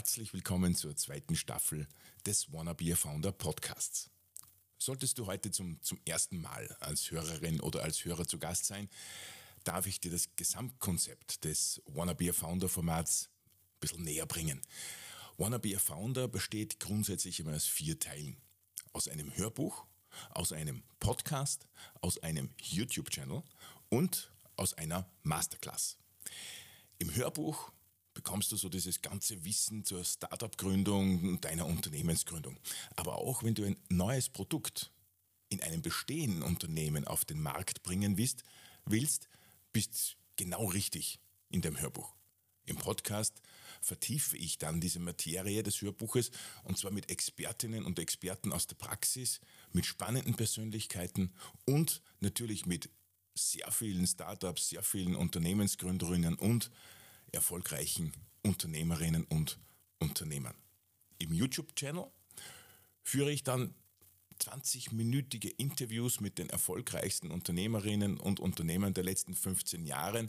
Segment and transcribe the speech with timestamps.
[0.00, 1.86] Herzlich willkommen zur zweiten Staffel
[2.24, 4.08] des Wanna Be a Founder Podcasts.
[4.78, 8.88] Solltest du heute zum, zum ersten Mal als Hörerin oder als Hörer zu Gast sein,
[9.62, 14.62] darf ich dir das Gesamtkonzept des Wanna Be a Founder Formats ein bisschen näher bringen.
[15.36, 18.38] Wanna Be a Founder besteht grundsätzlich immer aus vier Teilen.
[18.94, 19.84] Aus einem Hörbuch,
[20.30, 21.68] aus einem Podcast,
[22.00, 23.42] aus einem YouTube-Channel
[23.90, 25.98] und aus einer Masterclass.
[26.98, 27.70] Im Hörbuch
[28.14, 32.58] bekommst du so dieses ganze Wissen zur Startup-Gründung und deiner Unternehmensgründung.
[32.96, 34.90] Aber auch wenn du ein neues Produkt
[35.48, 38.42] in einem bestehenden Unternehmen auf den Markt bringen willst,
[38.84, 39.28] willst
[39.72, 42.14] bist genau richtig in dem Hörbuch.
[42.66, 43.40] Im Podcast
[43.80, 46.30] vertiefe ich dann diese Materie des Hörbuches
[46.64, 49.40] und zwar mit Expertinnen und Experten aus der Praxis,
[49.72, 51.32] mit spannenden Persönlichkeiten
[51.64, 52.90] und natürlich mit
[53.34, 56.70] sehr vielen Startups, sehr vielen Unternehmensgründerinnen und
[57.32, 59.58] erfolgreichen Unternehmerinnen und
[59.98, 60.54] Unternehmern.
[61.18, 62.06] Im YouTube-Channel
[63.02, 63.74] führe ich dann
[64.40, 70.28] 20-minütige Interviews mit den erfolgreichsten Unternehmerinnen und Unternehmern der letzten 15 Jahre.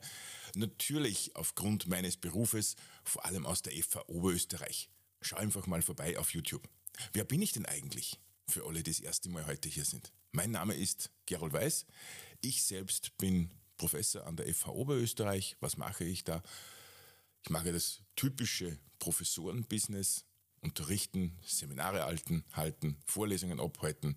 [0.56, 4.90] Natürlich aufgrund meines Berufes, vor allem aus der FH Oberösterreich.
[5.22, 6.68] Schau einfach mal vorbei auf YouTube.
[7.14, 8.20] Wer bin ich denn eigentlich?
[8.48, 10.12] Für alle, die das erste Mal heute hier sind.
[10.34, 11.86] Mein Name ist Gerold Weiß.
[12.42, 15.56] Ich selbst bin Professor an der FH Oberösterreich.
[15.62, 16.44] Was mache ich da?
[17.44, 20.26] Ich mache das typische Professorenbusiness,
[20.62, 24.16] unterrichten, Seminare halten, halten, Vorlesungen abhalten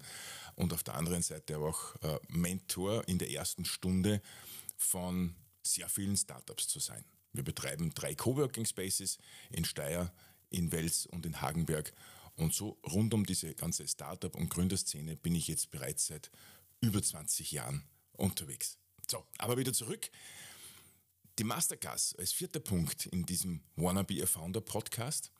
[0.57, 4.21] und auf der anderen Seite aber auch äh, Mentor in der ersten Stunde
[4.77, 7.05] von sehr vielen Startups zu sein.
[7.33, 9.19] Wir betreiben drei Coworking Spaces
[9.51, 10.13] in Steyr,
[10.51, 11.93] in Wels und in Hagenberg.
[12.37, 16.31] Und so rund um diese ganze Startup- und Gründerszene bin ich jetzt bereits seit
[16.81, 18.79] über 20 Jahren unterwegs.
[19.11, 20.11] So, aber wieder zurück
[21.39, 25.33] die Masterclass als vierter Punkt in diesem Wanna Be a Founder Podcast.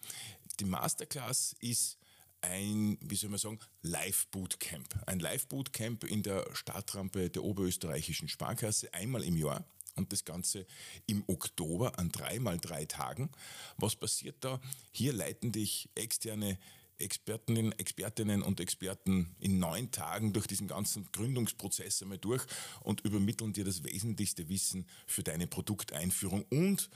[0.59, 1.99] Die Masterclass ist
[2.41, 5.03] ein, wie soll man sagen, Live-Bootcamp.
[5.07, 9.65] Ein Live-Bootcamp in der Startrampe der Oberösterreichischen Sparkasse einmal im Jahr
[9.95, 10.67] und das Ganze
[11.07, 13.31] im Oktober an drei mal drei Tagen.
[13.77, 14.61] Was passiert da?
[14.91, 16.59] Hier leiten dich externe
[16.99, 22.45] Expertinnen, Expertinnen und Experten in neun Tagen durch diesen ganzen Gründungsprozess einmal durch
[22.81, 26.91] und übermitteln dir das wesentlichste Wissen für deine Produkteinführung und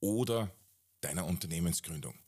[0.00, 0.54] oder
[1.00, 2.18] deiner Unternehmensgründung.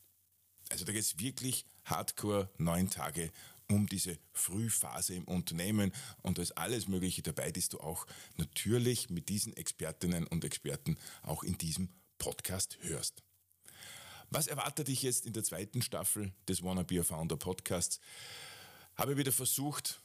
[0.71, 3.31] Also da geht es wirklich hardcore neun Tage
[3.69, 5.93] um diese Frühphase im Unternehmen
[6.23, 10.97] und da ist alles Mögliche dabei, das du auch natürlich mit diesen Expertinnen und Experten
[11.23, 13.26] auch in diesem Podcast hörst.
[14.31, 18.01] Was erwartet dich jetzt in der zweiten Staffel des Wanna Be a Founder Podcasts?
[18.97, 20.01] Habe wieder versucht,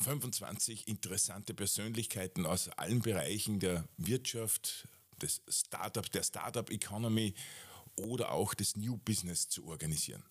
[0.00, 4.88] 25 interessante Persönlichkeiten aus allen Bereichen der Wirtschaft,
[5.20, 7.34] des Startup, der Startup Economy
[7.96, 10.24] oder auch des New Business zu organisieren.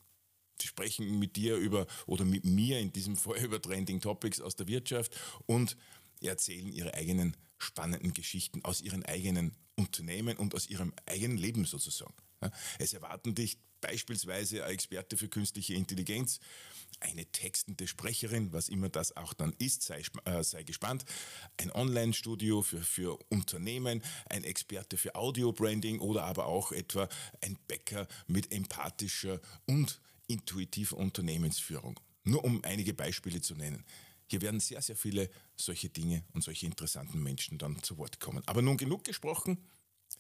[0.62, 4.56] Sie sprechen mit dir über oder mit mir in diesem Fall über Trending Topics aus
[4.56, 5.78] der Wirtschaft und
[6.22, 12.14] erzählen ihre eigenen spannenden Geschichten aus ihren eigenen Unternehmen und aus ihrem eigenen Leben sozusagen.
[12.80, 16.40] Es erwarten dich beispielsweise ein Experte für künstliche Intelligenz,
[17.02, 21.04] eine textende Sprecherin, was immer das auch dann ist, sei, äh, sei gespannt,
[21.58, 27.10] ein Online-Studio für, für Unternehmen, ein Experte für Audio-Branding oder aber auch etwa
[27.42, 32.00] ein Bäcker mit empathischer und intuitiver Unternehmensführung.
[32.24, 33.84] Nur um einige Beispiele zu nennen.
[34.28, 38.42] Hier werden sehr, sehr viele solche Dinge und solche interessanten Menschen dann zu Wort kommen.
[38.46, 39.58] Aber nun genug gesprochen.